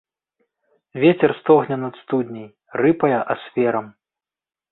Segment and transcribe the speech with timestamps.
[1.03, 2.49] Вецер стогне над студняй,
[2.83, 3.85] рыпае асверам.